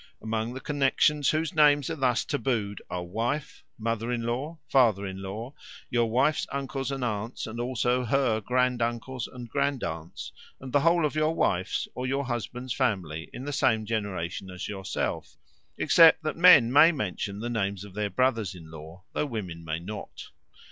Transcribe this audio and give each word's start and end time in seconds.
Among 0.19 0.55
the 0.55 0.59
connexions 0.59 1.29
whose 1.29 1.53
names 1.53 1.87
are 1.91 1.95
thus 1.95 2.25
tabooed 2.25 2.81
are 2.89 3.03
wife, 3.03 3.63
mother 3.77 4.11
in 4.11 4.23
law, 4.23 4.57
father 4.67 5.05
in 5.05 5.21
law, 5.21 5.53
your 5.91 6.07
wife's 6.09 6.47
uncles 6.51 6.89
and 6.89 7.03
aunts 7.03 7.45
and 7.45 7.59
also 7.59 8.05
her 8.05 8.41
grand 8.41 8.81
uncles 8.81 9.27
and 9.27 9.47
grand 9.47 9.83
aunts, 9.83 10.31
and 10.59 10.73
the 10.73 10.79
whole 10.79 11.05
of 11.05 11.13
your 11.13 11.35
wife's 11.35 11.87
or 11.93 12.07
your 12.07 12.25
husband's 12.25 12.73
family 12.73 13.29
in 13.31 13.45
the 13.45 13.53
same 13.53 13.85
generation 13.85 14.49
as 14.49 14.67
yourself, 14.67 15.37
except 15.77 16.23
that 16.23 16.35
men 16.35 16.73
may 16.73 16.91
mention 16.91 17.39
the 17.39 17.47
names 17.47 17.83
of 17.83 17.93
their 17.93 18.09
brothers 18.09 18.55
in 18.55 18.71
law, 18.71 19.03
though 19.13 19.27
women 19.27 19.63
may 19.63 19.77
not. 19.77 20.29